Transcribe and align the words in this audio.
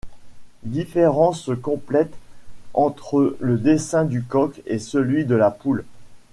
Différence 0.63 1.51
complète 1.61 2.11
entre 2.73 3.37
le 3.39 3.59
dessin 3.59 4.03
du 4.03 4.23
coq 4.23 4.59
et 4.65 4.79
celui 4.79 5.25
de 5.25 5.35
la 5.35 5.51
poule. 5.51 5.85